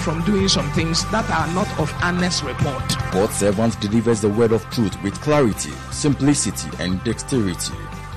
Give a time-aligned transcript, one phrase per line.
[0.00, 2.82] from doing some things that are not of honest report.
[3.12, 7.74] God's servant delivers the word of truth with clarity, simplicity, and dexterity.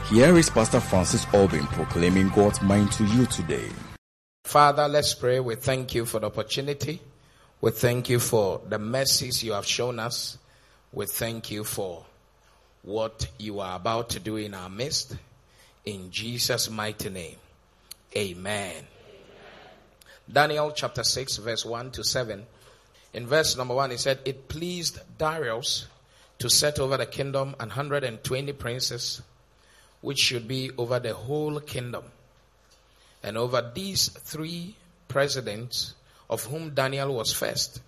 [0.10, 3.70] Here is Pastor Francis Albin proclaiming God's mind to you today.
[4.44, 5.40] Father, let's pray.
[5.40, 7.00] We thank you for the opportunity.
[7.62, 10.38] We thank you for the mercies you have shown us.
[10.92, 12.04] We thank you for
[12.82, 15.16] what you are about to do in our midst.
[15.86, 17.38] In Jesus' mighty name.
[18.16, 18.84] Amen.
[20.32, 22.46] Daniel chapter 6, verse 1 to 7.
[23.14, 25.88] In verse number 1, he said, It pleased Darius
[26.40, 29.22] to set over the kingdom an 120 princes,
[30.00, 32.04] which should be over the whole kingdom.
[33.22, 34.78] And over these three
[35.10, 35.96] presidents,
[36.30, 37.82] of whom Daniel was first,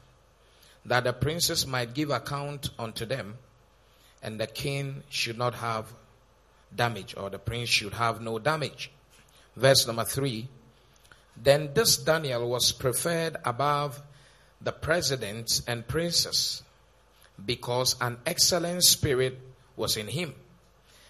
[0.85, 3.37] that the princes might give account unto them,
[4.21, 5.85] and the king should not have
[6.75, 8.91] damage, or the prince should have no damage.
[9.55, 10.49] Verse number 3
[11.35, 14.01] then this Daniel was preferred above
[14.61, 16.63] the presidents and princes
[17.43, 19.39] because an excellent spirit
[19.75, 20.35] was in him.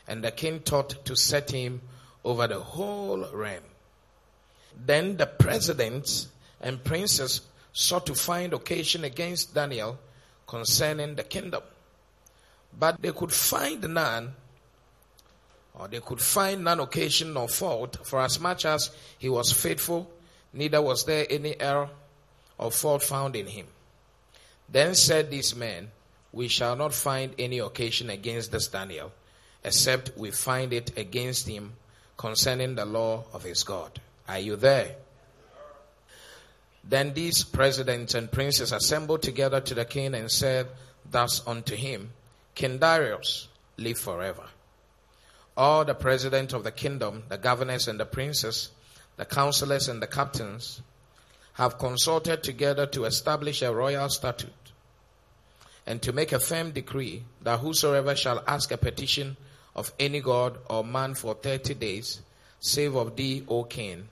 [0.08, 1.82] And the king thought to set him
[2.24, 3.64] over the whole realm.
[4.86, 6.28] Then the presidents
[6.62, 7.42] and princes
[7.74, 10.00] sought to find occasion against Daniel
[10.48, 11.62] concerning the kingdom.
[12.78, 14.34] But they could find none,
[15.76, 20.10] or they could find none occasion nor fault, for as much as he was faithful,
[20.54, 21.90] neither was there any error
[22.58, 23.66] or fault found in him.
[24.70, 25.92] Then said these men,
[26.32, 29.12] We shall not find any occasion against this Daniel,
[29.64, 31.74] except we find it against him
[32.18, 34.00] concerning the law of his God.
[34.28, 34.96] Are you there?
[36.84, 40.68] Then these presidents and princes assembled together to the king and said
[41.10, 42.12] thus unto him,
[42.56, 43.48] King Darius,
[43.78, 44.44] live forever.
[45.56, 48.70] All the presidents of the kingdom, the governors and the princes,
[49.18, 50.82] the counselors and the captains
[51.54, 54.52] have consulted together to establish a royal statute
[55.86, 59.38] and to make a firm decree that whosoever shall ask a petition
[59.76, 62.22] of any god or man for 30 days,
[62.60, 64.08] save of thee, O king,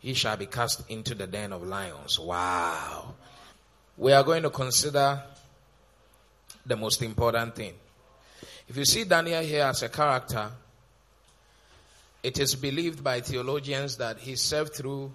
[0.00, 2.18] he shall be cast into the den of lions.
[2.18, 3.14] Wow.
[3.96, 5.22] We are going to consider
[6.66, 7.74] the most important thing.
[8.68, 10.50] If you see Daniel here as a character,
[12.24, 15.12] it is believed by theologians that he served through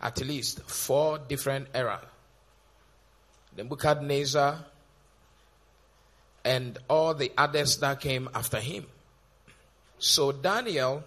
[0.00, 1.98] at least four different eras.
[3.56, 4.64] Nebuchadnezzar
[6.44, 8.86] and all the others that came after him.
[9.98, 11.02] So Daniel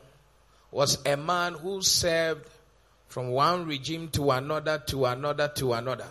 [0.69, 2.49] was a man who served
[3.07, 6.07] from one regime to another, to another, to another.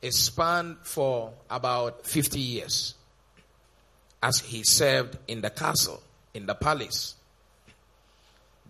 [0.00, 2.94] It spanned for about 50 years
[4.22, 6.00] as he served in the castle,
[6.34, 7.16] in the palace.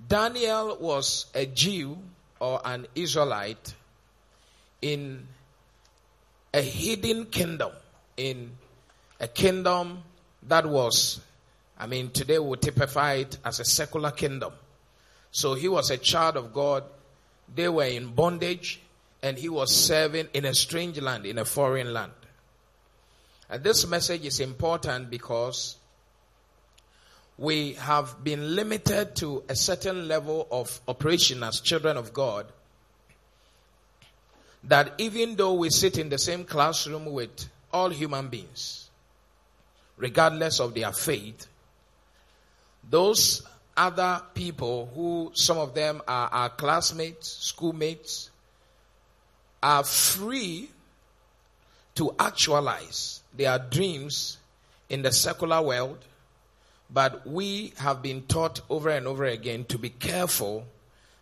[0.08, 1.98] Daniel was a Jew
[2.38, 3.74] or an Israelite
[4.82, 5.26] in
[6.52, 7.70] a hidden kingdom,
[8.16, 8.50] in
[9.20, 10.02] a kingdom
[10.44, 11.20] that was,
[11.78, 14.52] I mean, today we typify it as a secular kingdom.
[15.30, 16.84] So he was a child of God.
[17.54, 18.80] They were in bondage
[19.22, 22.12] and he was serving in a strange land, in a foreign land.
[23.48, 25.76] And this message is important because
[27.40, 32.44] we have been limited to a certain level of operation as children of God.
[34.64, 38.90] That even though we sit in the same classroom with all human beings,
[39.96, 41.46] regardless of their faith,
[42.90, 43.42] those
[43.74, 48.28] other people who some of them are our classmates, schoolmates,
[49.62, 50.68] are free
[51.94, 54.36] to actualize their dreams
[54.90, 56.04] in the secular world
[56.92, 60.66] but we have been taught over and over again to be careful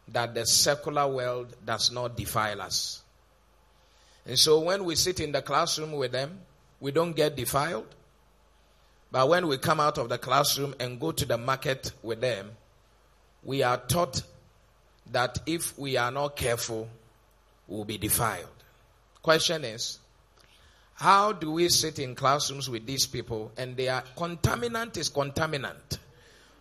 [0.08, 3.02] that the secular world does not defile us.
[4.26, 6.40] And so when we sit in the classroom with them,
[6.80, 7.86] we don't get defiled.
[9.10, 12.50] But when we come out of the classroom and go to the market with them,
[13.42, 14.22] we are taught
[15.12, 16.88] that if we are not careful,
[17.66, 18.46] we'll be defiled.
[19.22, 19.98] Question is,
[20.98, 25.98] how do we sit in classrooms with these people and they are contaminant is contaminant.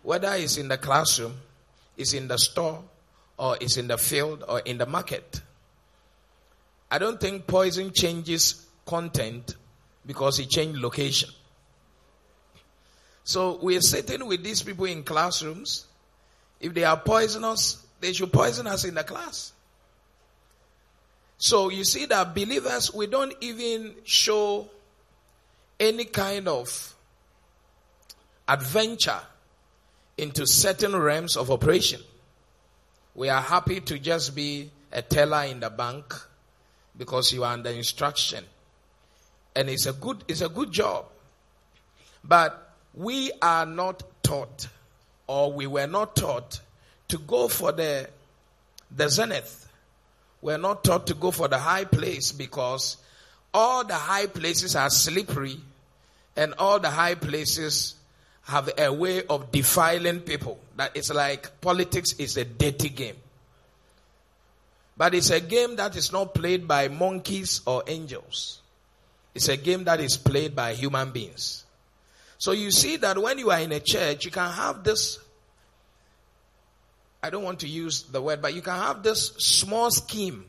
[0.04, 1.34] Whether it's in the classroom,
[1.96, 2.84] it's in the store,
[3.36, 5.42] or it's in the field or in the market.
[6.88, 9.56] I don't think poison changes content
[10.06, 11.30] because it changed location.
[13.24, 15.86] So we're sitting with these people in classrooms.
[16.60, 19.52] If they are poisonous, they should poison us in the class.
[21.38, 24.68] So you see that believers, we don't even show
[25.78, 26.94] any kind of
[28.48, 29.20] adventure
[30.16, 32.00] into certain realms of operation.
[33.14, 36.12] We are happy to just be a teller in the bank
[36.96, 38.44] because you are under instruction.
[39.54, 41.06] And it's a good, it's a good job.
[42.24, 44.68] But we are not taught
[45.28, 46.60] or we were not taught
[47.08, 48.08] to go for the,
[48.90, 49.67] the zenith.
[50.40, 52.96] We're not taught to go for the high place because
[53.52, 55.58] all the high places are slippery
[56.36, 57.94] and all the high places
[58.44, 60.58] have a way of defiling people.
[60.76, 63.16] That it's like politics is a dirty game.
[64.96, 68.60] But it's a game that is not played by monkeys or angels.
[69.34, 71.64] It's a game that is played by human beings.
[72.38, 75.18] So you see that when you are in a church, you can have this
[77.22, 80.44] I don't want to use the word, but you can have this small scheme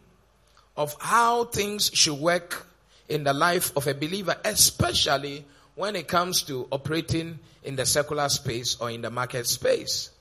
[0.77, 2.65] of how things should work
[3.07, 5.45] in the life of a believer, especially
[5.75, 10.11] when it comes to operating in the secular space or in the market space.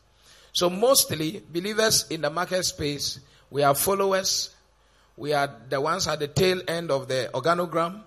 [0.53, 4.55] So mostly believers in the market space, we are followers.
[5.17, 8.03] We are the ones at the tail end of the organogram.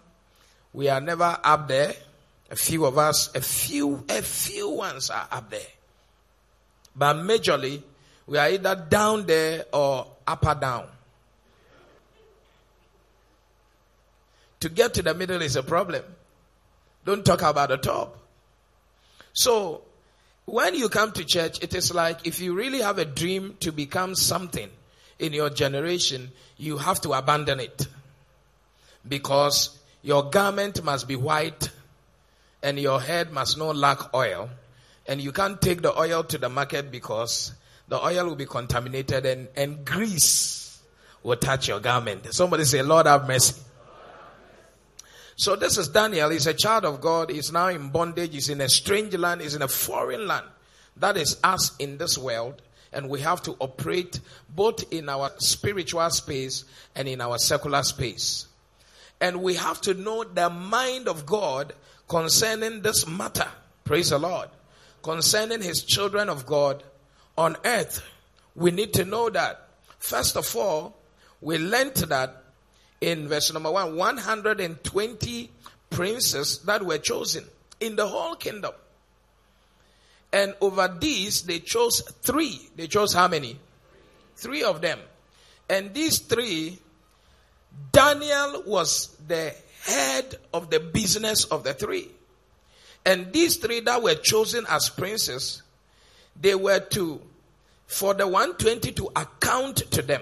[0.73, 1.93] We are never up there.
[2.49, 5.59] A few of us, a few, a few ones are up there.
[6.95, 7.81] But majorly,
[8.27, 10.87] we are either down there or up or down.
[14.61, 16.03] To get to the middle is a problem.
[17.03, 18.17] Don't talk about the top.
[19.33, 19.81] So,
[20.45, 23.71] when you come to church, it is like if you really have a dream to
[23.71, 24.69] become something
[25.17, 27.87] in your generation, you have to abandon it.
[29.07, 31.69] Because your garment must be white
[32.61, 34.49] and your head must not lack oil.
[35.07, 37.53] And you can't take the oil to the market because
[37.91, 40.81] the oil will be contaminated and, and grease
[41.23, 42.33] will touch your garment.
[42.33, 43.61] Somebody say, Lord have mercy.
[45.35, 46.29] So this is Daniel.
[46.29, 47.29] He's a child of God.
[47.29, 48.31] He's now in bondage.
[48.31, 49.41] He's in a strange land.
[49.41, 50.45] He's in a foreign land.
[50.95, 52.61] That is us in this world.
[52.93, 56.63] And we have to operate both in our spiritual space
[56.95, 58.47] and in our secular space.
[59.19, 61.73] And we have to know the mind of God
[62.07, 63.49] concerning this matter.
[63.83, 64.47] Praise the Lord.
[65.03, 66.83] Concerning his children of God
[67.37, 68.03] on earth,
[68.55, 69.67] we need to know that.
[69.99, 70.97] First of all,
[71.41, 72.43] we learned that
[72.99, 75.49] in verse number one 120
[75.89, 77.45] princes that were chosen
[77.79, 78.73] in the whole kingdom.
[80.33, 82.69] And over these, they chose three.
[82.75, 83.59] They chose how many?
[84.35, 84.99] Three of them.
[85.69, 86.79] And these three,
[87.91, 92.09] Daniel was the head of the business of the three.
[93.05, 95.63] And these three that were chosen as princes,
[96.39, 97.21] they were to,
[97.87, 100.21] for the 120 to account to them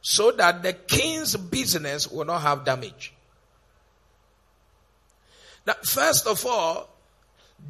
[0.00, 3.14] so that the king's business will not have damage.
[5.66, 6.90] Now, first of all,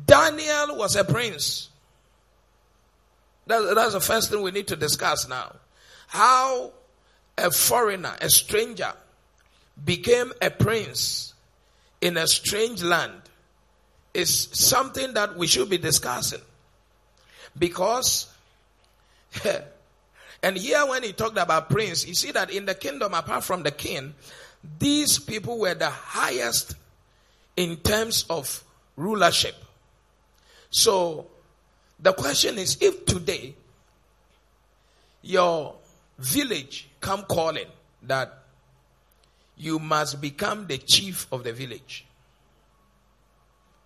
[0.04, 1.68] Daniel was a prince.
[3.46, 5.54] That, that's the first thing we need to discuss now.
[6.08, 6.72] How
[7.38, 8.92] a foreigner, a stranger,
[9.84, 11.34] became a prince
[12.00, 13.22] in a strange land
[14.12, 16.40] is something that we should be discussing.
[17.58, 18.32] Because,
[20.42, 23.62] and here when he talked about prince, you see that in the kingdom, apart from
[23.62, 24.14] the king,
[24.78, 26.74] these people were the highest
[27.56, 28.62] in terms of
[28.96, 29.54] rulership.
[30.70, 31.26] So,
[32.00, 33.54] the question is if today
[35.22, 35.74] your
[36.18, 37.66] village come calling
[38.02, 38.44] that
[39.56, 42.04] you must become the chief of the village,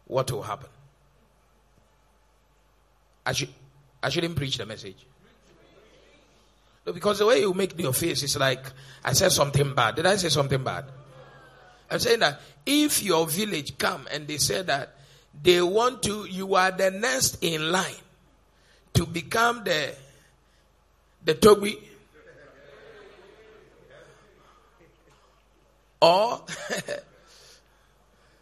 [0.06, 0.70] what will happen?
[3.28, 3.50] I should
[4.02, 5.04] I shouldn't preach the message.
[6.86, 8.64] No, because the way you make your face is like
[9.04, 9.96] I said something bad.
[9.96, 10.86] Did I say something bad?
[11.90, 14.94] I'm saying that if your village come and they say that
[15.42, 18.00] they want to, you are the next in line
[18.94, 19.94] to become the
[21.22, 21.76] the Togbi
[26.00, 26.40] or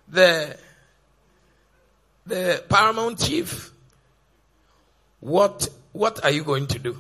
[0.09, 0.57] the
[2.25, 3.73] the paramount chief
[5.27, 6.97] what, what are you going to do?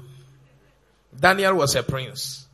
[1.18, 2.44] Daniel was a prince.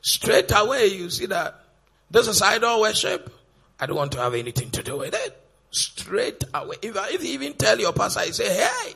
[0.00, 1.62] Straight away, you see that
[2.10, 3.30] this is idol worship.
[3.78, 5.38] I don't want to have anything to do with it.
[5.70, 6.76] Straight away.
[6.80, 8.94] If, if you even tell your pastor, I say, hey,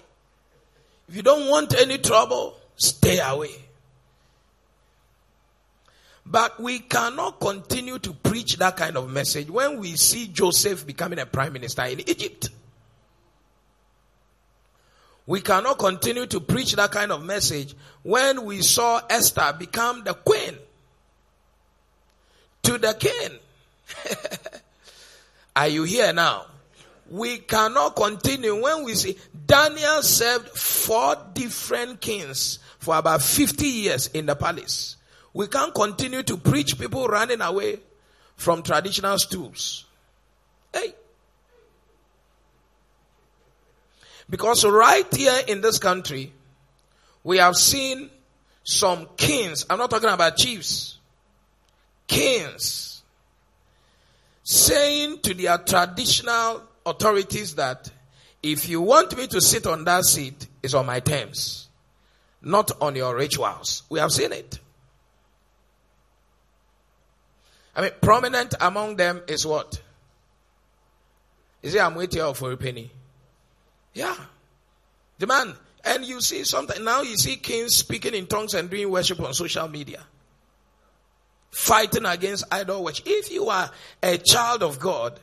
[1.10, 3.54] if you don't want any trouble, stay away.
[6.24, 11.18] But we cannot continue to preach that kind of message when we see Joseph becoming
[11.18, 12.48] a prime minister in Egypt.
[15.28, 20.14] We cannot continue to preach that kind of message when we saw Esther become the
[20.14, 20.56] queen
[22.62, 23.38] to the king.
[25.56, 26.46] Are you here now?
[27.10, 34.06] We cannot continue when we see Daniel served four different kings for about 50 years
[34.06, 34.96] in the palace.
[35.34, 37.80] We can't continue to preach people running away
[38.34, 39.84] from traditional stools.
[40.72, 40.94] Hey.
[44.30, 46.32] Because right here in this country,
[47.24, 48.10] we have seen
[48.62, 49.64] some kings.
[49.70, 50.98] I'm not talking about chiefs.
[52.06, 53.02] Kings
[54.42, 57.90] saying to their traditional authorities that
[58.42, 61.68] if you want me to sit on that seat, it's on my terms,
[62.40, 63.82] not on your rituals.
[63.90, 64.58] We have seen it.
[67.76, 69.82] I mean, prominent among them is what?
[71.62, 72.90] Is it I'm waiting for a penny?
[73.98, 74.14] Yeah.
[75.18, 75.54] The man.
[75.84, 79.34] And you see something, now you see kings speaking in tongues and doing worship on
[79.34, 80.00] social media.
[81.50, 83.06] Fighting against idol worship.
[83.08, 83.68] If you are
[84.00, 85.18] a child of God,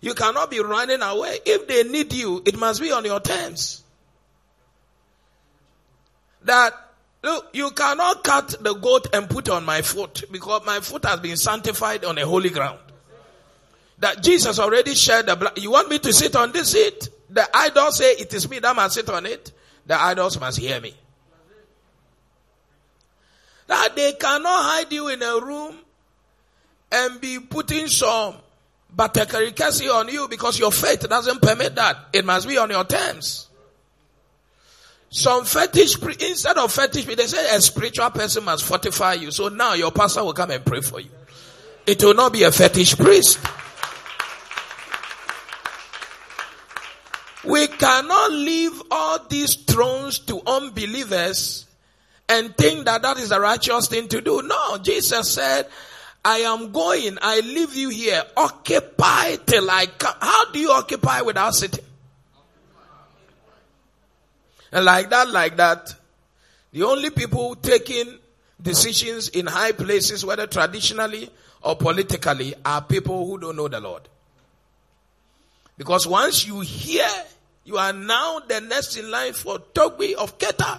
[0.00, 1.38] you cannot be running away.
[1.46, 3.84] If they need you, it must be on your terms.
[6.42, 6.72] That,
[7.22, 11.20] look, you cannot cut the goat and put on my foot because my foot has
[11.20, 12.80] been sanctified on a holy ground.
[13.98, 15.58] That Jesus already shed the blood.
[15.58, 17.08] You want me to sit on this seat?
[17.30, 19.52] The idols say it is me that must sit on it.
[19.86, 20.94] The idols must hear me.
[23.68, 25.76] That they cannot hide you in a room
[26.90, 28.34] and be putting some
[28.96, 31.96] batekarikasi on you because your faith doesn't permit that.
[32.12, 33.46] It must be on your terms.
[35.08, 39.30] Some fetish, instead of fetish, they say a spiritual person must fortify you.
[39.30, 41.10] So now your pastor will come and pray for you.
[41.86, 43.38] It will not be a fetish priest.
[47.44, 51.66] We cannot leave all these thrones to unbelievers
[52.28, 54.42] and think that that is the righteous thing to do.
[54.42, 55.66] No, Jesus said,
[56.24, 60.14] I am going, I leave you here, occupy till I come.
[60.20, 61.84] How do you occupy without sitting?
[64.70, 65.94] And like that, like that,
[66.72, 68.18] the only people taking
[68.60, 71.30] decisions in high places, whether traditionally
[71.62, 74.02] or politically, are people who don't know the Lord.
[75.80, 77.08] Because once you hear,
[77.64, 80.78] you are now the next in line for Togbi of Keta.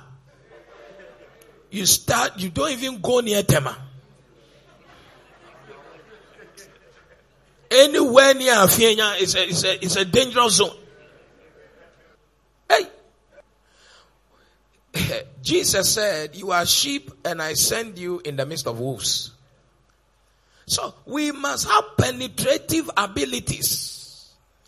[1.72, 3.76] You start, you don't even go near Tema.
[7.72, 10.78] Anywhere near Afienya is a, is a, is a dangerous zone.
[12.70, 12.84] Hey.
[15.42, 19.32] Jesus said, you are sheep and I send you in the midst of wolves.
[20.68, 24.01] So we must have penetrative abilities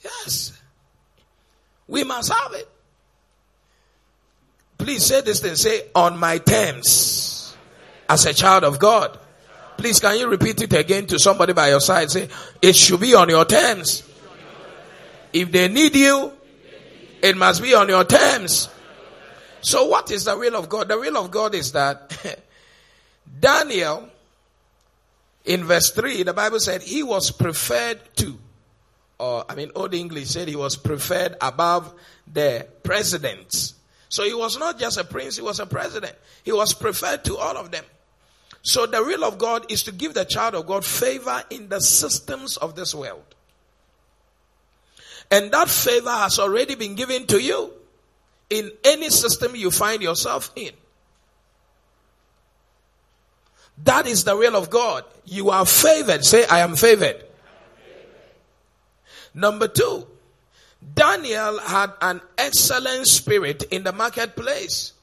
[0.04, 0.60] Yes.
[1.88, 2.68] We must have it.
[4.78, 5.56] Please say this thing.
[5.56, 7.56] Say, on my terms.
[8.10, 9.18] As a child of God.
[9.78, 12.12] Please, can you repeat it again to somebody by your side?
[12.12, 12.30] Say,
[12.62, 14.04] it should be on your terms.
[15.32, 16.32] If they need you,
[17.22, 18.70] it must be on your terms.
[19.62, 20.90] So what is the will of God?
[20.90, 22.18] The will of God is that
[23.40, 24.10] Daniel,
[25.46, 28.38] in verse 3, the Bible said he was preferred to
[29.20, 31.94] or I mean, Old English said he was preferred above
[32.32, 33.76] the presidents.
[34.10, 36.16] So he was not just a prince, he was a president.
[36.44, 37.84] He was preferred to all of them.
[38.62, 41.80] So the will of God is to give the child of God favor in the
[41.80, 43.24] systems of this world.
[45.30, 47.74] And that favor has already been given to you
[48.50, 50.72] in any system you find yourself in.
[53.84, 55.04] That is the will of God.
[55.26, 56.24] You are favored.
[56.24, 57.24] Say, I am favored.
[59.34, 60.08] Number two,
[60.94, 64.94] Daniel had an excellent spirit in the marketplace.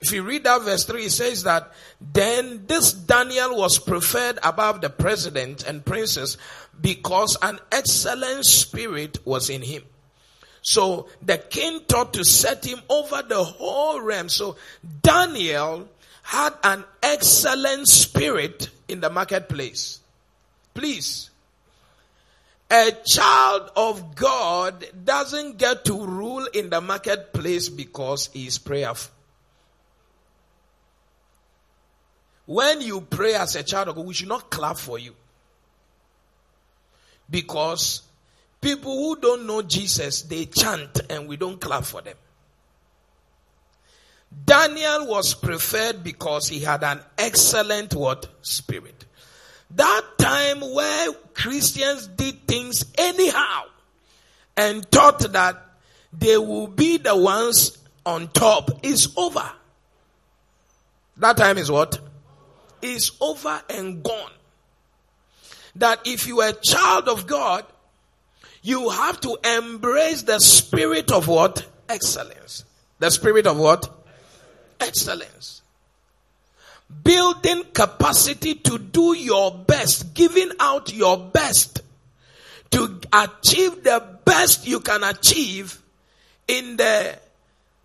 [0.00, 4.80] If you read that verse 3, it says that then this Daniel was preferred above
[4.80, 6.38] the president and princes
[6.80, 9.82] because an excellent spirit was in him.
[10.62, 14.28] So the king thought to set him over the whole realm.
[14.28, 14.56] So
[15.02, 15.88] Daniel
[16.22, 20.00] had an excellent spirit in the marketplace.
[20.72, 21.29] Please,
[22.70, 29.12] a child of God doesn't get to rule in the marketplace because he is prayerful.
[32.46, 35.14] When you pray as a child of God, we should not clap for you.
[37.28, 38.02] Because
[38.60, 42.16] people who don't know Jesus, they chant and we don't clap for them.
[44.44, 48.28] Daniel was preferred because he had an excellent what?
[48.42, 49.04] Spirit.
[49.72, 53.64] That time where Christians did things anyhow
[54.56, 55.62] and thought that
[56.12, 59.48] they will be the ones on top is over.
[61.18, 61.98] That time is what?
[62.82, 64.32] Is over and gone.
[65.76, 67.64] That if you are a child of God,
[68.62, 71.64] you have to embrace the spirit of what?
[71.88, 72.64] Excellence.
[72.98, 73.88] The spirit of what?
[74.80, 75.59] Excellence.
[77.02, 81.80] Building capacity to do your best, giving out your best
[82.70, 85.80] to achieve the best you can achieve
[86.46, 87.18] in the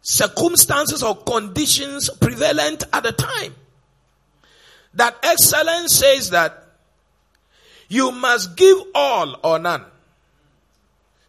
[0.01, 3.55] circumstances or conditions prevalent at the time.
[4.93, 6.65] That excellence says that
[7.89, 9.83] you must give all or none.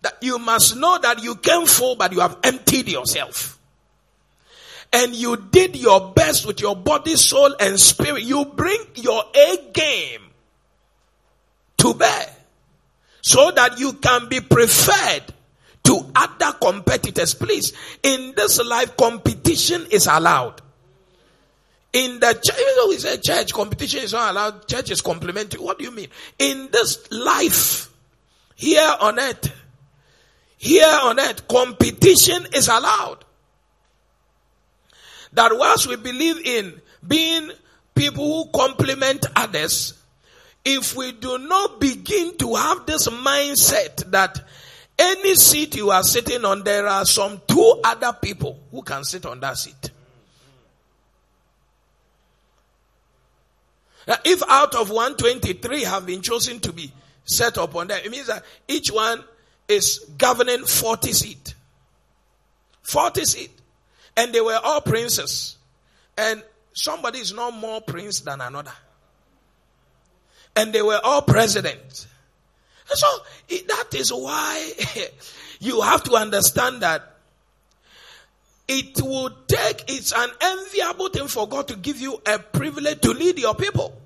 [0.02, 3.55] That you must know that you came full, but you have emptied yourself.
[4.96, 8.22] And you did your best with your body, soul, and spirit.
[8.22, 10.22] You bring your A game
[11.76, 12.26] to bear
[13.20, 15.34] so that you can be preferred
[15.84, 17.34] to other competitors.
[17.34, 20.62] Please, in this life, competition is allowed.
[21.92, 24.66] In the church, you know, we say church competition is not allowed.
[24.66, 25.60] Church is complementary.
[25.60, 26.08] What do you mean?
[26.38, 27.90] In this life,
[28.54, 29.52] here on earth,
[30.56, 33.25] here on earth, competition is allowed.
[35.36, 37.50] That whilst we believe in being
[37.94, 39.92] people who complement others,
[40.64, 44.40] if we do not begin to have this mindset that
[44.98, 49.26] any seat you are sitting on, there are some two other people who can sit
[49.26, 49.90] on that seat.
[54.08, 56.90] Now, if out of 123 have been chosen to be
[57.26, 59.22] set up on that, it means that each one
[59.68, 61.54] is governing 40 seat.
[62.84, 63.50] 40 seat.
[64.16, 65.56] And they were all princes.
[66.16, 66.42] And
[66.72, 68.72] somebody is not more prince than another.
[70.54, 72.06] And they were all presidents.
[72.86, 73.06] So
[73.48, 74.72] that is why
[75.60, 77.16] you have to understand that
[78.68, 83.10] it will take, it's an enviable thing for God to give you a privilege to
[83.10, 84.00] lead your people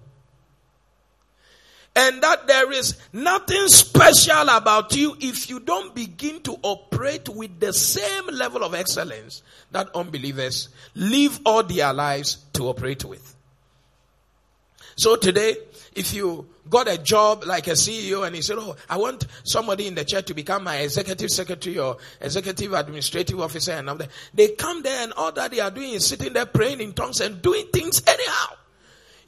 [1.96, 7.58] and that there is nothing special about you if you don't begin to operate with
[7.58, 13.34] the same level of excellence that unbelievers live all their lives to operate with.
[14.96, 15.56] So today,
[15.94, 19.86] if you got a job like a CEO and he said, Oh, I want somebody
[19.86, 24.10] in the church to become my executive secretary or executive administrative officer and all that,
[24.32, 27.20] they come there and all that they are doing is sitting there praying in tongues
[27.20, 28.56] and doing things anyhow.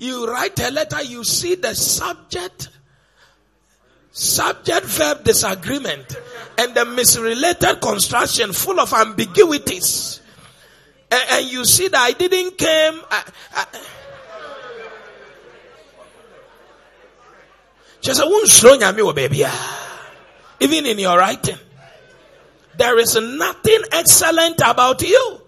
[0.03, 2.71] You write a letter, you see the subject,
[4.11, 6.17] subject verb disagreement
[6.59, 10.21] and the misrelated construction full of ambiguities.
[11.09, 13.01] And, and you see that I didn't came.
[13.13, 13.67] I, I,
[18.01, 20.11] she said, "Won't slow me, oh, baby." Ah.
[20.59, 21.59] Even in your writing,
[22.77, 25.43] there is nothing excellent about you.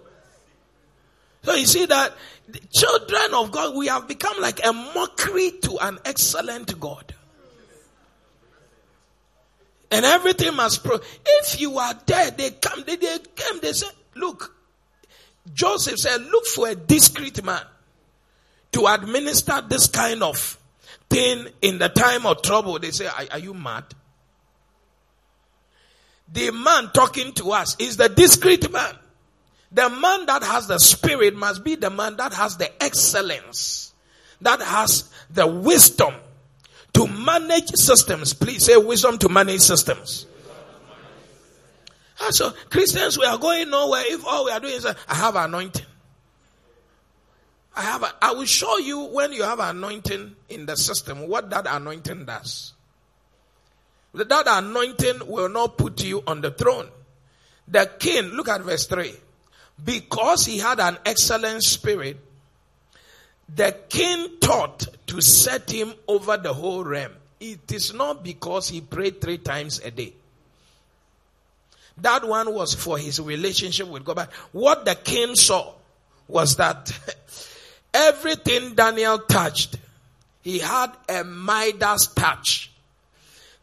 [1.43, 2.13] So you see that
[2.47, 7.13] the children of God, we have become like a mockery to an excellent God.
[9.91, 10.99] And everything must pro.
[11.25, 14.55] If you are there, they come, they, they came, they said, look,
[15.53, 17.61] Joseph said, look for a discreet man
[18.73, 20.57] to administer this kind of
[21.09, 22.79] thing in the time of trouble.
[22.79, 23.85] They say, are, are you mad?
[26.31, 28.95] The man talking to us is the discreet man.
[29.75, 33.93] The man that has the spirit must be the man that has the excellence,
[34.39, 36.13] that has the wisdom
[36.93, 38.33] to manage systems.
[38.33, 40.27] Please say wisdom to manage systems.
[42.21, 45.15] Ah, so Christians, we are going nowhere if all we are doing is, uh, I
[45.15, 45.85] have anointing.
[47.75, 51.49] I have, a, I will show you when you have anointing in the system, what
[51.49, 52.71] that anointing does.
[54.13, 56.87] That anointing will not put you on the throne.
[57.67, 59.13] The king, look at verse 3
[59.83, 62.17] because he had an excellent spirit,
[63.53, 67.11] the king thought to set him over the whole realm.
[67.39, 70.13] It is not because he prayed three times a day.
[71.97, 74.15] That one was for his relationship with God.
[74.15, 75.73] But what the king saw
[76.27, 76.91] was that
[77.93, 79.77] everything Daniel touched,
[80.41, 82.71] he had a Midas touch.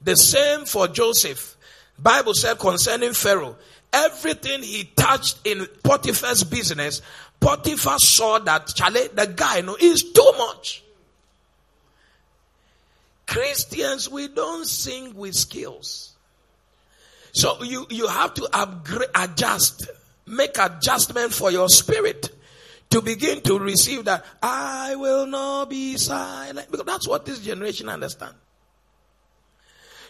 [0.00, 1.56] The same for Joseph.
[1.98, 3.56] Bible said concerning Pharaoh,
[3.92, 7.02] everything he touched in Potiphar's business,
[7.40, 10.82] Potiphar saw that Charlie, the guy, no, is too much.
[13.26, 16.12] Christians, we don't sing with skills.
[17.32, 19.88] So you, you have to upgrade, adjust,
[20.26, 22.30] make adjustment for your spirit
[22.90, 26.70] to begin to receive that I will not be silent.
[26.70, 28.34] Because that's what this generation understand.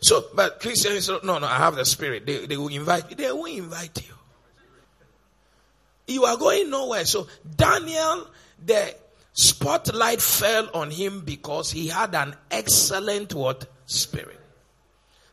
[0.02, 2.26] So, but Christians, no, no, I have the spirit.
[2.26, 3.16] They, they will invite, you.
[3.16, 4.14] they will invite you.
[6.08, 7.04] You are going nowhere.
[7.04, 8.26] So Daniel,
[8.64, 8.96] the
[9.32, 13.66] spotlight fell on him because he had an excellent what?
[13.86, 14.40] Spirit.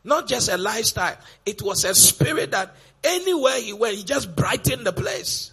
[0.04, 1.16] Not just a lifestyle.
[1.44, 5.50] It was a spirit that anywhere he went, he just brightened the place.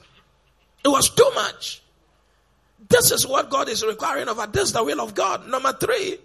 [0.86, 1.82] It was too much.
[2.88, 4.50] This is what God is requiring of us.
[4.52, 5.48] This is the will of God.
[5.50, 6.20] Number three,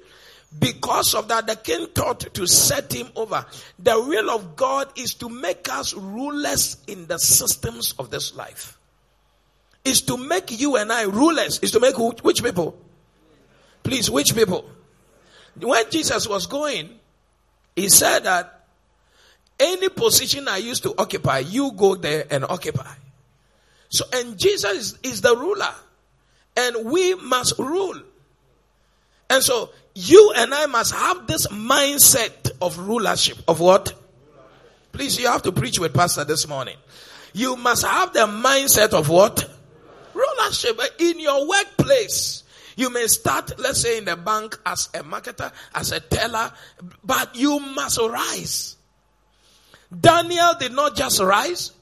[0.59, 3.45] because of that, the king thought to set him over.
[3.79, 8.79] The will of God is to make us rulers in the systems of this life.
[9.85, 11.59] Is to make you and I rulers.
[11.61, 12.79] Is to make which people?
[13.83, 14.69] Please, which people?
[15.61, 16.91] When Jesus was going,
[17.75, 18.65] he said that
[19.59, 22.95] any position I used to occupy, you go there and occupy.
[23.91, 25.75] So, and Jesus is, is the ruler.
[26.57, 28.01] And we must rule.
[29.29, 33.39] And so, you and I must have this mindset of rulership.
[33.49, 33.95] Of what?
[34.93, 36.77] Please, you have to preach with pastor this morning.
[37.33, 39.49] You must have the mindset of what?
[40.15, 40.81] Rulership.
[40.99, 42.45] In your workplace,
[42.77, 46.53] you may start, let's say in the bank as a marketer, as a teller,
[47.05, 48.77] but you must rise.
[49.99, 51.73] Daniel did not just rise.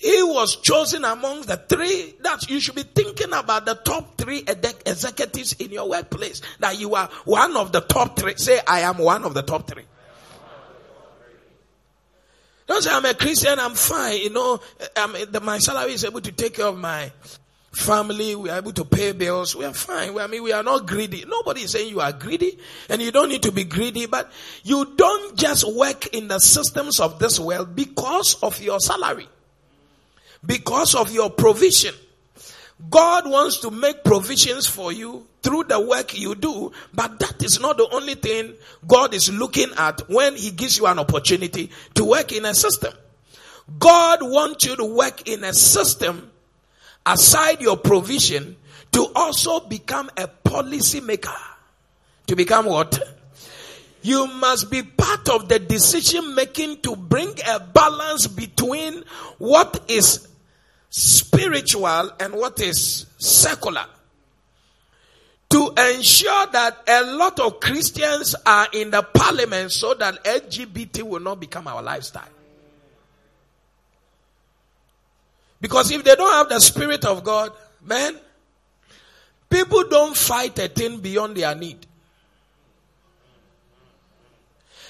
[0.00, 4.42] He was chosen among the three that you should be thinking about the top three
[4.48, 6.40] executives in your workplace.
[6.58, 8.34] That you are one of the top three.
[8.36, 9.84] Say, I am one of the top three.
[12.66, 14.20] Don't say I'm a Christian, I'm fine.
[14.20, 14.60] You know,
[14.94, 17.12] the, my salary is able to take care of my
[17.72, 20.16] family, we are able to pay bills, we are fine.
[20.18, 21.24] I mean, we are not greedy.
[21.26, 22.58] Nobody is saying you are greedy
[22.88, 24.32] and you don't need to be greedy, but
[24.62, 29.28] you don't just work in the systems of this world because of your salary,
[30.44, 31.94] because of your provision.
[32.88, 37.60] God wants to make provisions for you through the work you do, but that is
[37.60, 38.54] not the only thing
[38.86, 42.94] God is looking at when He gives you an opportunity to work in a system.
[43.78, 46.30] God wants you to work in a system
[47.04, 48.56] aside your provision
[48.92, 51.30] to also become a policy maker.
[52.26, 53.00] To become what?
[54.02, 59.04] You must be part of the decision making to bring a balance between
[59.38, 60.29] what is
[60.90, 63.86] spiritual and what is secular.
[65.50, 71.20] To ensure that a lot of Christians are in the parliament so that LGBT will
[71.20, 72.28] not become our lifestyle.
[75.60, 77.52] Because if they don't have the Spirit of God,
[77.84, 78.16] man,
[79.48, 81.84] people don't fight a thing beyond their need.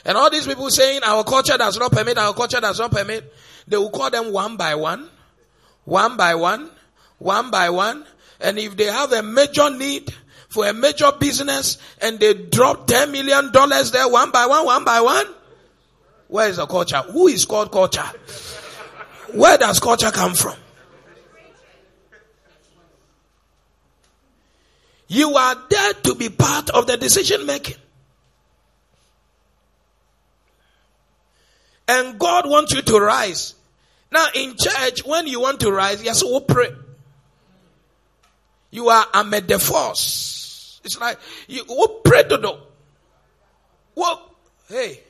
[0.04, 3.32] And all these people saying our culture does not permit, our culture does not permit,
[3.66, 5.08] they will call them one by one,
[5.84, 6.70] one by one,
[7.18, 8.04] one by one.
[8.40, 10.14] And if they have a major need
[10.48, 13.50] for a major business and they drop $10 million
[13.92, 15.26] there one by one, one by one,
[16.28, 16.98] where is the culture?
[16.98, 18.08] Who is called culture?
[19.32, 20.56] Where does culture come from?
[25.08, 27.76] You are there to be part of the decision making.
[31.88, 33.56] And God wants you to rise.
[34.12, 36.70] Now in church, when you want to rise, yes, we pray.
[38.70, 40.80] You are the force.
[40.84, 41.18] It's like
[41.48, 41.64] you
[42.04, 42.52] pray to do.
[43.94, 44.22] What?
[44.68, 45.00] Hey.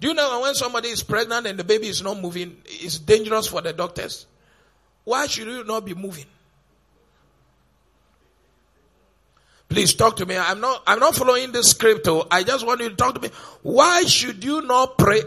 [0.00, 3.46] Do you know when somebody is pregnant and the baby is not moving, it's dangerous
[3.46, 4.26] for the doctors?
[5.04, 6.26] Why should you not be moving?
[9.68, 10.36] Please talk to me.
[10.36, 12.08] I'm not, I'm not following this script.
[12.30, 13.30] I just want you to talk to me.
[13.62, 15.22] Why should you not pray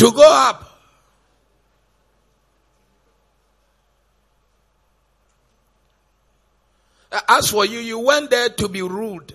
[0.00, 0.66] to go up?
[7.28, 9.34] As for you, you went there to be ruled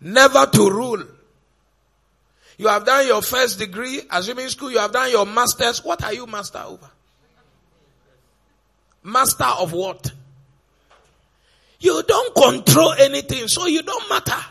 [0.00, 1.02] never to rule.
[2.58, 5.84] You have done your first degree, assuming school, you have done your master's.
[5.84, 6.90] What are you master over?
[9.02, 10.12] Master of what?
[11.80, 14.42] You don't control anything, so you don't matter.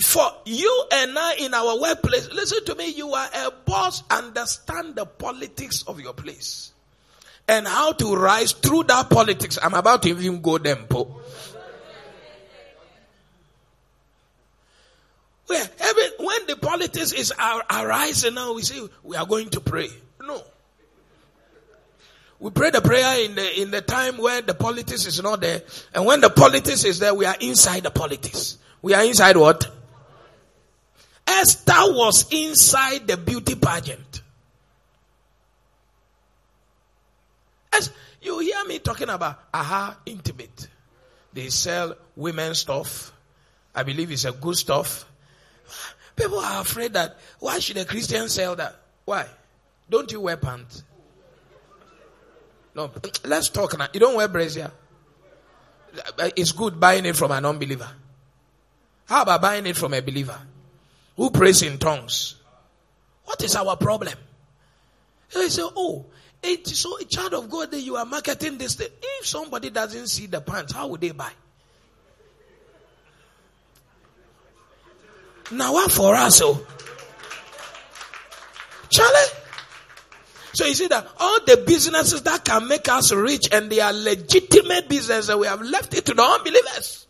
[0.00, 4.96] For you and I in our workplace, listen to me, you are a boss, understand
[4.96, 6.72] the politics of your place.
[7.48, 9.58] And how to rise through that politics.
[9.62, 11.20] I'm about to even go them, po.
[15.46, 17.32] Where every, when the politics is
[17.70, 19.88] arising now, we say we are going to pray.
[20.24, 20.42] No.
[22.40, 25.62] We pray the prayer in the, in the time where the politics is not there.
[25.94, 28.58] And when the politics is there, we are inside the politics.
[28.82, 29.70] We are inside what?
[31.26, 34.22] Esther was inside the beauty pageant.
[37.72, 37.90] As
[38.22, 40.68] you hear me talking about aha intimate.
[41.32, 43.12] They sell women's stuff.
[43.74, 45.04] I believe it's a good stuff.
[46.14, 48.76] People are afraid that why should a Christian sell that?
[49.04, 49.26] Why?
[49.90, 50.82] Don't you wear pants?
[52.74, 52.90] No,
[53.24, 53.88] let's talk now.
[53.92, 54.70] You don't wear brazier.
[56.36, 57.88] It's good buying it from an unbeliever.
[59.06, 60.38] How about buying it from a believer
[61.16, 62.36] who prays in tongues?
[63.24, 64.14] What is our problem?
[65.32, 66.06] They say, oh,
[66.42, 68.88] it's so a child of God that you are marketing this thing.
[69.02, 71.32] If somebody doesn't see the pants, how would they buy?
[75.50, 76.40] Now what for us?
[76.42, 76.64] Oh,
[78.90, 79.42] Charlie.
[80.52, 83.92] So you see that all the businesses that can make us rich and they are
[83.92, 87.05] legitimate businesses, we have left it to the unbelievers.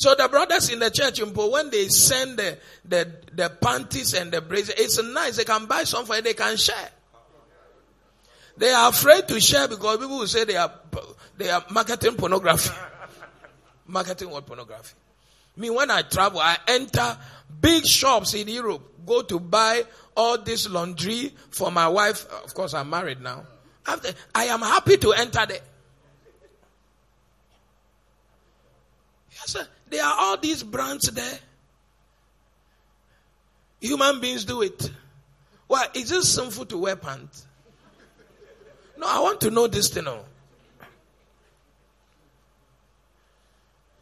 [0.00, 4.40] So the brothers in the church, when they send the, the, the panties and the
[4.40, 5.36] brazier, it's nice.
[5.36, 6.88] They can buy some for you, they can share.
[8.56, 10.72] They are afraid to share because people will say they are,
[11.36, 12.70] they are marketing pornography.
[13.86, 14.94] marketing what pornography?
[15.58, 17.18] Me, when I travel, I enter
[17.60, 19.84] big shops in Europe, go to buy
[20.16, 22.24] all this laundry for my wife.
[22.42, 23.44] Of course, I'm married now.
[23.86, 25.60] After, I am happy to enter there.
[29.40, 29.66] Yes, sir.
[29.88, 31.38] There are all these brands there.
[33.80, 34.90] Human beings do it.
[35.66, 35.86] Why?
[35.94, 37.46] Is it sinful to wear pants?
[38.98, 40.04] No, I want to know this thing.
[40.04, 40.24] Know.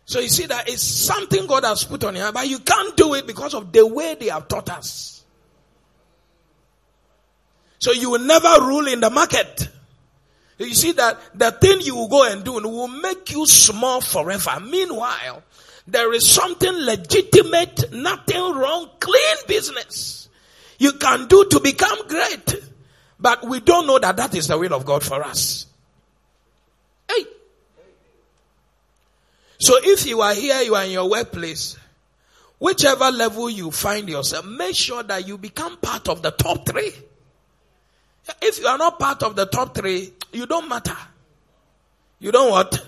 [0.05, 3.15] So you see that it's something God has put on you, but you can't do
[3.15, 5.23] it because of the way they have taught us.
[7.79, 9.69] So you will never rule in the market.
[10.59, 14.59] You see that the thing you will go and do will make you small forever.
[14.61, 15.43] Meanwhile,
[15.87, 20.19] there is something legitimate, nothing wrong, clean business
[20.79, 22.55] you can do to become great.
[23.21, 25.67] But we don't know that that is the will of God for us.
[27.09, 27.25] Hey.
[29.59, 31.77] So if you are here, you are in your workplace,
[32.61, 36.93] whichever level you find yourself, make sure that you become part of the top three.
[38.41, 40.97] If you are not part of the top three, you don't matter.
[42.19, 42.85] You don't what?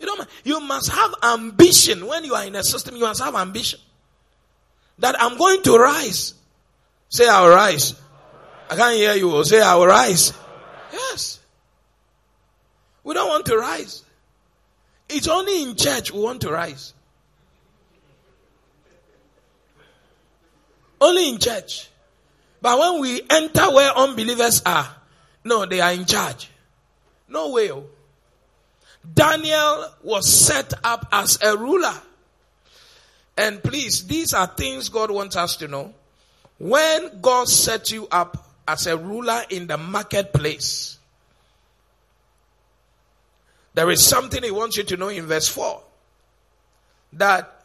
[0.00, 0.28] You don't.
[0.44, 2.96] You must have ambition when you are in a system.
[2.96, 3.80] You must have ambition
[4.98, 6.34] that I'm going to rise.
[7.08, 7.94] Say I'll rise.
[8.68, 9.44] I can't hear you.
[9.44, 10.32] Say I will rise.
[10.92, 11.40] Yes.
[13.04, 14.02] We don't want to rise.
[15.08, 16.92] It's only in church we want to rise.
[21.00, 21.88] Only in church.
[22.60, 24.88] But when we enter where unbelievers are,
[25.44, 26.48] no, they are in charge.
[27.28, 27.70] No way.
[27.70, 27.84] Oh.
[29.14, 31.94] Daniel was set up as a ruler.
[33.36, 35.94] And please, these are things God wants us to know.
[36.58, 40.98] When God set you up as a ruler in the marketplace,
[43.74, 45.82] there is something He wants you to know in verse 4
[47.14, 47.62] that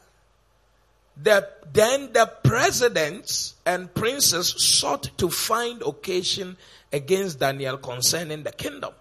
[1.21, 6.57] the, then the presidents and princes sought to find occasion
[6.91, 8.91] against Daniel concerning the kingdom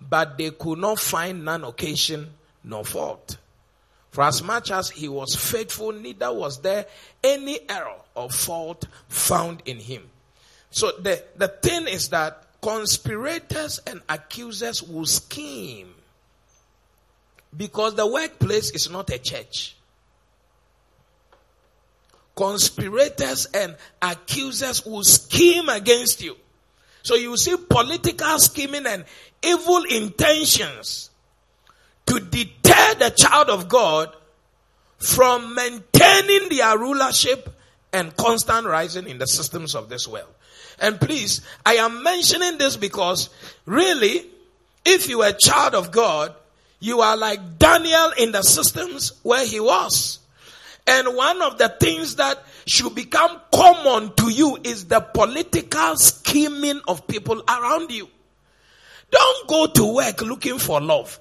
[0.00, 2.30] but they could not find none occasion
[2.64, 3.36] nor fault.
[4.10, 6.86] For as much as he was faithful, neither was there
[7.22, 10.02] any error or fault found in him.
[10.70, 15.94] So the, the thing is that conspirators and accusers will scheme
[17.56, 19.76] because the workplace is not a church.
[22.36, 26.36] Conspirators and accusers will scheme against you.
[27.02, 29.04] So you see political scheming and
[29.42, 31.10] evil intentions
[32.06, 34.14] to deter the child of God
[34.98, 37.48] from maintaining their rulership
[37.92, 40.32] and constant rising in the systems of this world.
[40.80, 43.28] And please, I am mentioning this because
[43.66, 44.26] really,
[44.84, 46.34] if you are a child of God,
[46.80, 50.18] you are like Daniel in the systems where he was.
[50.86, 56.80] And one of the things that should become common to you is the political scheming
[56.88, 58.08] of people around you.
[59.10, 61.18] Don't go to work looking for love.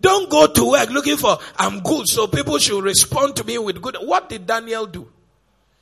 [0.00, 3.82] Don't go to work looking for, I'm good, so people should respond to me with
[3.82, 3.96] good.
[4.00, 5.08] What did Daniel do?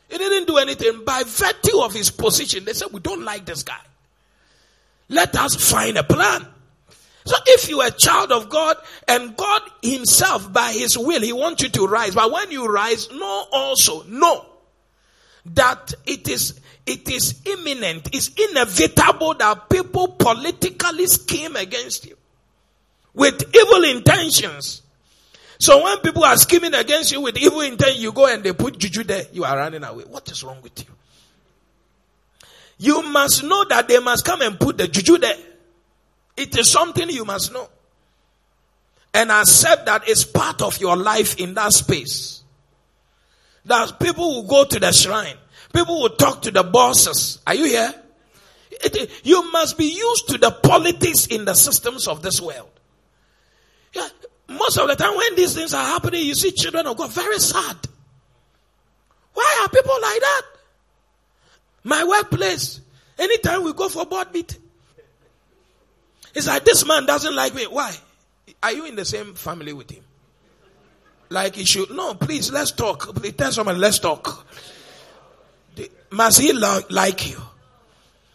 [0.08, 1.04] He didn't do anything.
[1.04, 3.80] By virtue of his position, they said, we don't like this guy.
[5.08, 6.46] Let us find a plan.
[7.26, 8.76] So if you are a child of God
[9.08, 12.14] and God himself by his will, he wants you to rise.
[12.14, 14.46] But when you rise, know also, know
[15.54, 22.16] that it is it is imminent, it's inevitable that people politically scheme against you
[23.12, 24.82] with evil intentions.
[25.58, 28.78] So when people are scheming against you with evil intent, you go and they put
[28.78, 30.04] juju there, you are running away.
[30.04, 30.94] What is wrong with you?
[32.78, 35.36] you must know that they must come and put the juju there.
[36.36, 37.68] It is something you must know.
[39.14, 42.42] And accept that it's part of your life in that space.
[43.66, 45.36] That people will go to the shrine.
[45.72, 47.40] People will talk to the bosses.
[47.46, 47.94] Are you here?
[48.70, 52.70] It, you must be used to the politics in the systems of this world.
[53.92, 54.08] Yeah,
[54.48, 57.38] most of the time when these things are happening, you see children of God very
[57.38, 57.76] sad.
[59.34, 60.42] Why are people like that?
[61.84, 62.80] My workplace,
[63.18, 64.62] anytime we go for board meeting,
[66.34, 67.66] it's like this man doesn't like me.
[67.66, 67.94] Why?
[68.62, 70.04] Are you in the same family with him?
[71.28, 71.90] Like he should.
[71.90, 73.14] No, please, let's talk.
[73.14, 74.46] Please tell someone, let's talk.
[76.10, 77.40] Must he like you?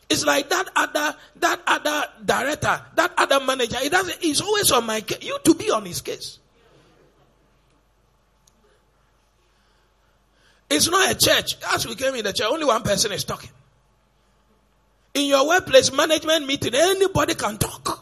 [0.09, 3.77] It's like that other, that other director, that other manager.
[3.77, 5.23] He doesn't, he's always on my case.
[5.23, 6.37] You to be on his case.
[10.69, 11.55] It's not a church.
[11.73, 13.49] As we came in the church, only one person is talking.
[15.13, 18.00] In your workplace management meeting, anybody can talk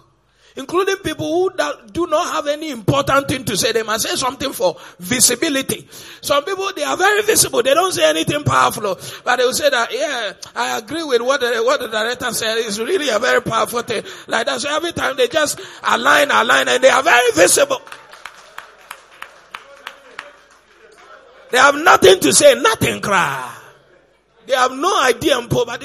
[0.59, 1.49] including people who
[1.91, 3.71] do not have any important thing to say.
[3.71, 5.87] They must say something for visibility.
[6.21, 7.63] Some people, they are very visible.
[7.63, 8.97] They don't say anything powerful, oh.
[9.23, 12.57] but they will say that, yeah, I agree with what the, what the director said.
[12.57, 14.03] It's really a very powerful thing.
[14.27, 14.59] Like that.
[14.59, 17.81] So every time they just align, align, and they are very visible.
[21.51, 23.58] They have nothing to say, nothing cry.
[24.49, 25.79] They have no idea, but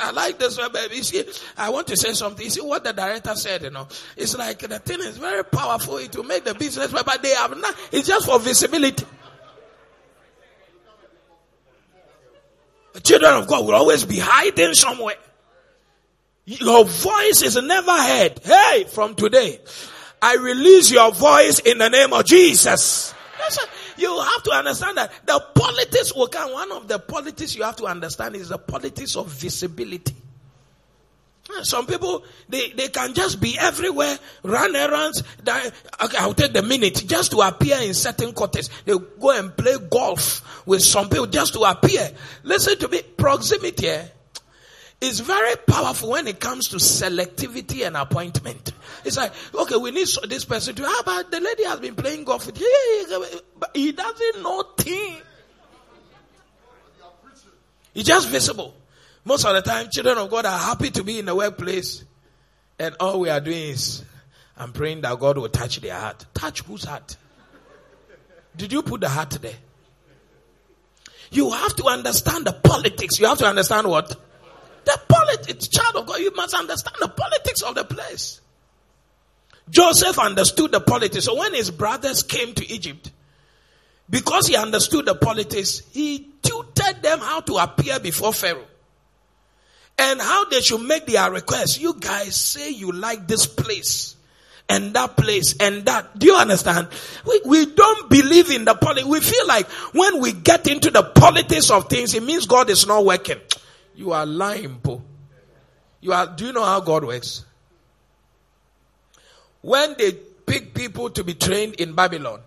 [0.00, 1.04] I like this one, baby.
[1.04, 1.24] See,
[1.56, 2.44] I want to say something.
[2.44, 3.86] You see what the director said, you know.
[4.16, 5.98] It's like the thing is very powerful.
[5.98, 9.06] It will make the business, but they have not, it's just for visibility.
[12.94, 15.14] The children of God will always be hiding somewhere.
[16.44, 18.40] Your voice is never heard.
[18.42, 19.60] Hey, from today,
[20.20, 23.14] I release your voice in the name of Jesus.
[24.02, 26.52] You have to understand that the politics will come.
[26.52, 30.16] One of the politics you have to understand is the politics of visibility.
[31.62, 35.22] Some people, they, they can just be everywhere, run errands.
[35.40, 38.70] Okay, I'll take the minute just to appear in certain quarters.
[38.84, 42.10] They go and play golf with some people just to appear.
[42.42, 44.04] Listen to me, proximity eh,
[45.00, 48.72] is very powerful when it comes to selectivity and appointment.
[49.04, 52.24] It's like, okay, we need this person to, ah, but the lady has been playing
[52.24, 52.62] golf with.
[53.58, 55.16] But he doesn't know thing.
[57.94, 58.74] He's just visible.
[59.24, 62.04] Most of the time, children of God are happy to be in the workplace.
[62.78, 64.02] And all we are doing is,
[64.56, 66.26] I'm praying that God will touch their heart.
[66.34, 67.16] Touch whose heart?
[68.56, 69.54] Did you put the heart there?
[71.30, 73.18] You have to understand the politics.
[73.18, 74.14] You have to understand what?
[74.84, 78.41] The politics, child of God, you must understand the politics of the place.
[79.70, 81.24] Joseph understood the politics.
[81.24, 83.10] So when his brothers came to Egypt,
[84.10, 88.66] because he understood the politics, he tutored them how to appear before Pharaoh
[89.98, 91.78] and how they should make their requests.
[91.78, 94.16] You guys say you like this place
[94.68, 96.18] and that place and that.
[96.18, 96.88] Do you understand?
[97.26, 99.06] We, we don't believe in the politics.
[99.06, 102.86] We feel like when we get into the politics of things, it means God is
[102.86, 103.38] not working.
[103.94, 105.02] You are lying, po.
[106.00, 107.44] You are, do you know how God works?
[109.62, 112.40] When they pick people to be trained in Babylon,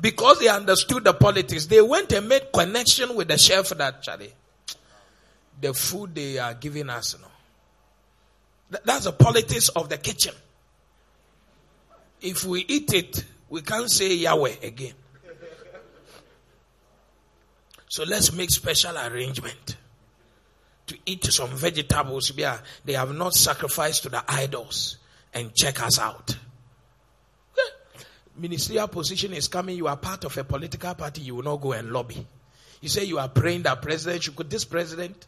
[0.00, 4.32] because they understood the politics, they went and made connection with the chef that Charlie.
[5.60, 8.78] The food they are giving us, you know.
[8.84, 10.34] That's the politics of the kitchen.
[12.20, 14.94] If we eat it, we can't say Yahweh again.
[17.88, 19.76] So let's make special arrangement
[20.86, 22.32] to eat some vegetables.
[22.84, 24.96] They have not sacrificed to the idols
[25.34, 26.36] and check us out.
[27.58, 28.00] Eh,
[28.36, 29.76] ministerial position is coming.
[29.76, 31.22] You are part of a political party.
[31.22, 32.26] You will not go and lobby.
[32.80, 34.36] You say you are praying that president should.
[34.50, 35.26] This president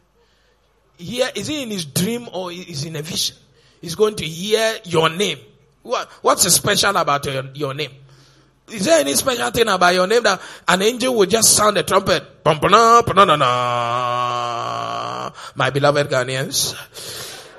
[0.97, 3.35] here is he in his dream or is in a vision?
[3.81, 5.39] He's going to hear your name.
[5.81, 7.91] What, what's special about your, your name?
[8.71, 11.83] Is there any special thing about your name that an angel will just sound the
[11.83, 12.23] trumpet?
[12.45, 12.53] My
[15.69, 16.73] beloved Ghanaians,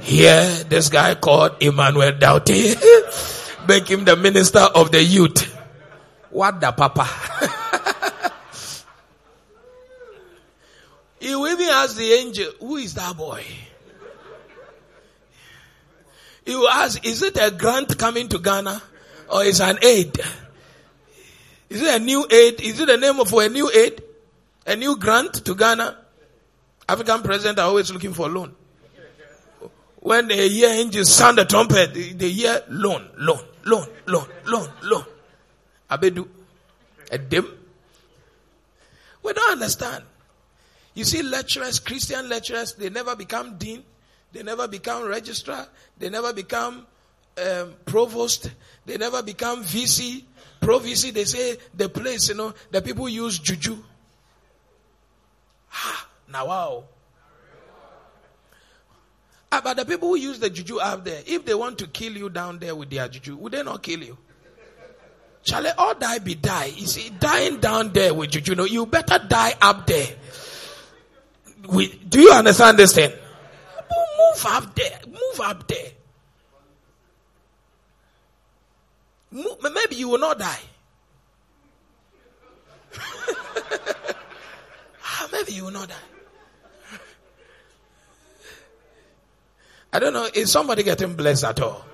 [0.05, 2.75] here this guy called Emmanuel Doughty,
[3.69, 5.51] make him the minister of the youth.
[6.31, 7.05] What the papa?
[11.21, 13.43] he even ask the angel, who is that boy?
[16.45, 18.83] He will ask, is it a grant coming to Ghana
[19.31, 20.21] or is an aid?
[21.71, 22.61] Is it a new aid?
[22.61, 24.03] Is it the name of a new aid?
[24.67, 25.97] A new grant to Ghana?
[26.87, 28.55] African presidents are always looking for loan.
[30.05, 35.05] When they hear angels sound the trumpet, they hear loan, loan, loan, loan, loan, loan.
[35.91, 36.29] Abedu.
[37.11, 37.49] A dim.
[39.23, 40.05] We don't understand.
[40.93, 43.83] You see lecturers, Christian lecturers, they never become dean,
[44.31, 45.67] they never become registrar,
[45.99, 46.87] they never become
[47.43, 48.51] um, provost,
[48.85, 50.23] they never become VC,
[50.61, 51.15] pro VC.
[51.15, 53.79] They say the place, you know, the people use juju.
[55.69, 56.85] Ha, now wow.
[59.57, 62.13] Ah, but the people who use the juju up there, if they want to kill
[62.13, 64.19] you down there with their juju, would they not kill you?
[65.45, 66.73] Shall all die be die?
[66.75, 70.09] You see, dying down there with juju, you know, you better die up there.
[71.71, 73.13] Do you understand this thing?
[73.13, 74.99] Move up there.
[75.07, 75.91] Move up there.
[79.31, 80.61] Move, maybe you will not die.
[85.17, 86.14] Ah, maybe you will not die.
[89.95, 90.29] I don't know.
[90.35, 91.85] Is somebody getting blessed at all?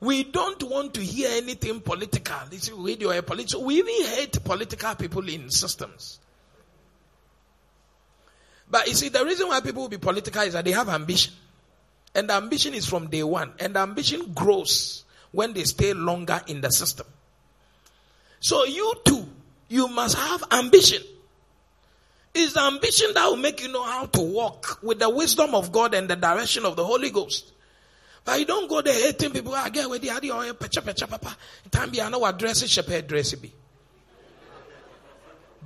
[0.00, 2.36] We don't want to hear anything political.
[2.50, 3.64] This radio or political.
[3.64, 6.20] We even hate political people in systems.
[8.70, 11.32] But you see, the reason why people will be political is that they have ambition.
[12.14, 13.54] And the ambition is from day one.
[13.58, 17.06] And the ambition grows when they stay longer in the system.
[18.40, 19.26] So you too,
[19.68, 21.02] you must have ambition.
[22.34, 25.70] It's the ambition that will make you know how to walk with the wisdom of
[25.70, 27.52] God and the direction of the Holy Ghost.
[28.24, 29.52] But you don't go there hating people.
[29.54, 30.20] Ah, I get where they are.
[30.20, 31.36] Pecha pecha papa.
[31.70, 32.74] Time be I know what dress is
[33.06, 33.52] dress be.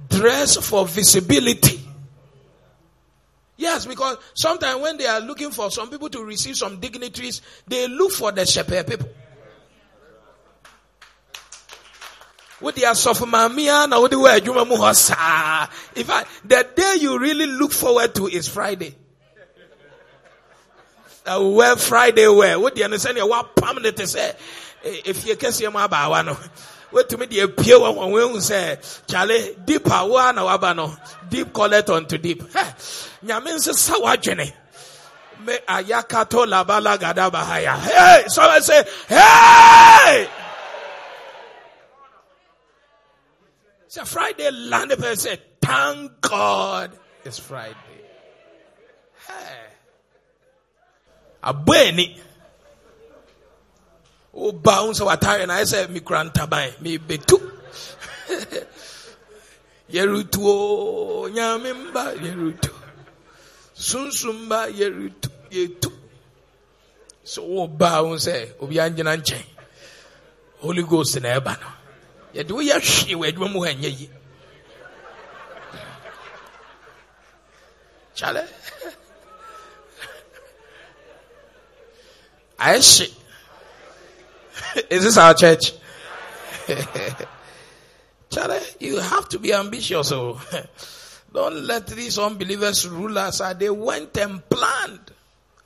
[0.09, 1.81] Dress for visibility.
[3.57, 7.89] Yes, because sometimes when they are looking for some people to receive some dignitaries, they
[7.89, 9.09] look for the shepherd people.
[12.61, 14.75] With the asofumamia na with the adwuma mu
[16.01, 18.97] In fact, the day you really look forward to is Friday.
[21.25, 22.59] Uh, where Friday where?
[22.59, 23.19] What do you understand?
[23.19, 24.33] What permanent say?
[24.83, 25.87] If you can see my
[26.23, 26.37] no
[26.93, 28.61] wetumi deɛ pie wɔ wɔn wɔn ehu sɛ
[29.07, 30.97] kyale deep a woa na waba no
[31.29, 32.65] deep collect onto deep hɛ
[33.25, 34.53] nyame nsesa wadwene
[35.45, 40.29] me ayakato labala gada bahaya hey someone say hey
[44.01, 46.93] it's Friday land person say thank God
[47.25, 47.75] it's Friday.
[49.27, 49.59] Hey.
[51.43, 52.19] Abweni
[54.35, 57.37] woba wo sɛ watare na ayɛ sɛ mekura ntaban mebetu
[59.93, 62.71] yɛretuo oh, nyame mba yɛretu
[63.75, 65.91] sunsum ba yɛretu yɛtu
[67.25, 69.45] so woba wo sɛ eh, obi angyina nkyɛn
[70.61, 71.78] holy ghost ɛba no
[72.35, 74.11] yɛde woyɛ hwee wɔ adwuma mu hɔ ɛnyɛ yi
[78.17, 78.43] kyale
[82.59, 83.19] ayɛ hye
[84.91, 85.73] Is this our church?
[88.31, 90.13] Charlie, you have to be ambitious.
[90.13, 90.41] Oh.
[91.33, 93.41] Don't let these unbelievers rule us.
[93.41, 95.11] Uh, they went and planned,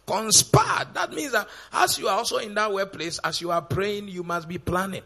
[0.07, 0.95] conspired.
[0.95, 4.23] That means that as you are also in that workplace, as you are praying, you
[4.23, 5.03] must be planning.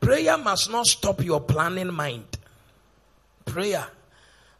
[0.00, 2.24] Prayer must not stop your planning mind.
[3.44, 3.86] Prayer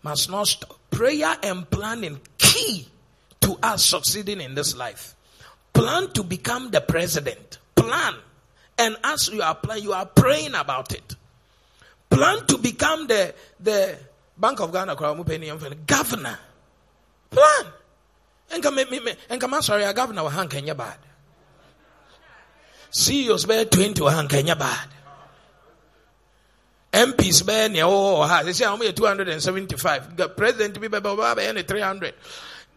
[0.03, 0.79] must not stop.
[0.91, 2.89] Prayer and planning key
[3.41, 5.15] to us succeeding in this life.
[5.73, 7.59] Plan to become the president.
[7.75, 8.15] Plan
[8.79, 11.17] and as you are planning, you are praying about it.
[12.11, 13.99] Plan to become the, the
[14.37, 14.95] Bank of Ghana
[15.87, 16.39] governor.
[17.31, 17.73] Plan.
[18.51, 20.97] And come, sorry, a governor will hang Kenya bad.
[22.91, 24.89] CEOs bear 20 will hang Kenya bad.
[26.97, 30.17] MPs bear near oh, they say how many 275.
[30.17, 32.15] The president be by 300.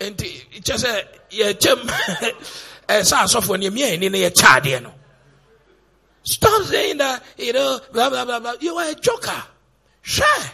[0.01, 1.79] And it just a, yeah, Jim,
[2.89, 4.93] eh, sa so for near me, and in a chad, you know.
[6.23, 8.53] Stop saying that, you know, blah, blah, blah, blah.
[8.59, 9.43] You are a joker.
[10.01, 10.45] Sure.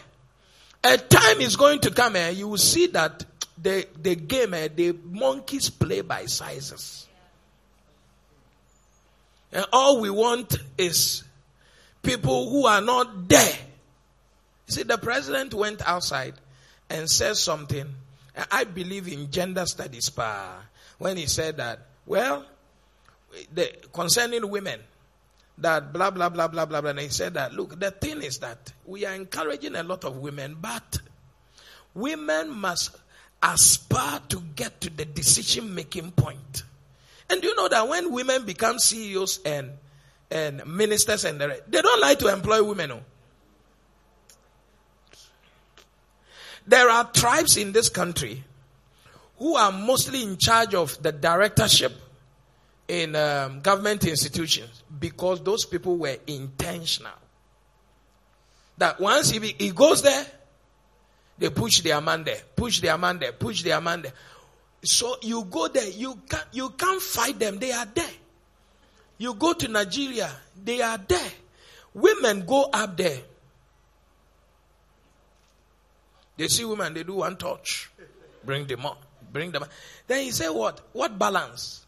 [0.83, 3.25] A time is going to come and eh, you will see that
[3.57, 7.07] the, the game, eh, the monkeys play by sizes.
[9.51, 11.24] And all we want is
[12.05, 13.57] people who are not there.
[14.67, 16.35] You see, the president went outside
[16.89, 17.87] and said something.
[18.51, 20.61] I believe in gender studies, pa,
[20.97, 22.45] when he said that, well,
[23.53, 24.79] the, concerning women,
[25.57, 26.89] that blah, blah, blah, blah, blah, blah.
[26.89, 30.17] And he said that, look, the thing is that we are encouraging a lot of
[30.17, 30.99] women, but
[31.93, 32.95] women must
[33.41, 36.63] aspire to get to the decision making point.
[37.29, 39.71] And you know that when women become CEOs and,
[40.31, 42.89] and ministers and the they don't like to employ women.
[42.89, 43.01] No?
[46.67, 48.43] There are tribes in this country
[49.37, 51.93] who are mostly in charge of the directorship
[52.87, 57.11] in um, government institutions because those people were intentional.
[58.77, 60.25] That once he, he goes there,
[61.37, 64.13] They push their man there, push their man there, push their man there.
[64.83, 67.57] So you go there, you can't, you can't fight them.
[67.57, 68.09] They are there.
[69.17, 70.29] You go to Nigeria,
[70.63, 71.31] they are there.
[71.93, 73.19] Women go up there.
[76.37, 77.89] They see women, they do one touch.
[78.43, 79.01] Bring them up.
[79.31, 79.69] Bring them up.
[80.07, 80.81] Then he said, what?
[80.91, 81.85] What balance?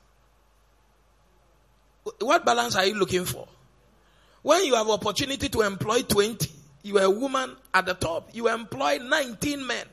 [2.20, 3.48] What balance are you looking for?
[4.42, 6.50] When you have opportunity to employ 20,
[6.84, 9.86] you are a woman at the top, you employ 19 men.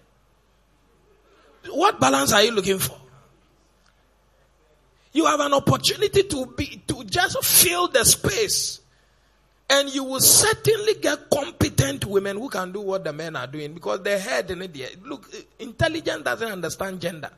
[1.70, 2.96] What balance are you looking for?
[5.14, 8.80] You have an opportunity to be, to just fill the space.
[9.70, 13.72] And you will certainly get competent women who can do what the men are doing
[13.72, 15.06] because their head in it.
[15.06, 17.30] Look, intelligence doesn't understand gender.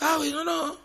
[0.00, 0.76] Wow, you don't know.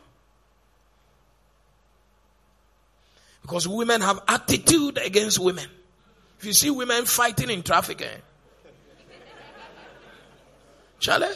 [3.42, 5.68] Because women have attitude against women.
[6.40, 8.18] If you see women fighting in traffic, eh?
[11.00, 11.28] Charlie?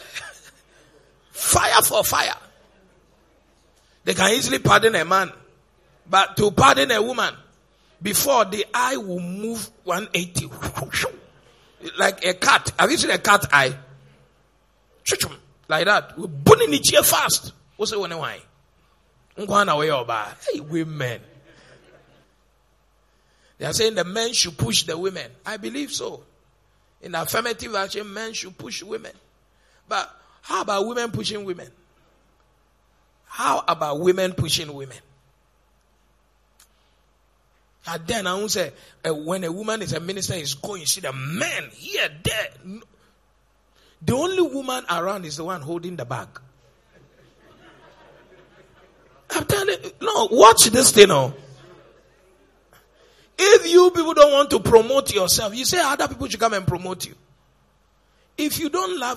[1.36, 2.34] Fire for fire.
[4.06, 5.34] They can easily pardon a man.
[6.10, 7.34] But to pardon a woman,
[8.02, 10.50] before the eye will move 180.
[11.98, 12.72] Like a cat.
[12.80, 13.76] Have you seen a cat eye?
[15.68, 16.18] Like that.
[16.18, 17.52] We're burning each year fast.
[17.76, 18.40] What's the one why?
[19.38, 21.20] Hey, women.
[23.58, 25.30] They are saying the men should push the women.
[25.46, 26.24] I believe so.
[27.02, 29.12] In affirmative action, men should push women.
[29.90, 30.10] But
[30.46, 31.68] how about women pushing women?
[33.26, 35.00] How about women pushing women?
[37.88, 38.72] And then I won't say,
[39.04, 42.80] uh, when a woman is a minister, is going, see the men here, there.
[44.04, 46.28] The only woman around is the one holding the bag.
[49.32, 51.34] I'm telling you, no, watch this thing, oh.
[53.36, 56.68] If you people don't want to promote yourself, you say other people should come and
[56.68, 57.16] promote you.
[58.38, 59.14] If you don't love